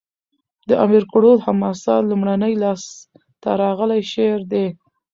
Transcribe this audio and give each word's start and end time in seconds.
د 0.69 0.71
امیر 0.85 1.03
کروړ 1.13 1.37
حماسه؛ 1.45 1.95
لومړنی 2.09 2.53
لاس 2.63 2.83
ته 3.41 3.49
راغلی 3.61 4.01
شعر 4.11 4.39
دﺉ. 4.51 4.67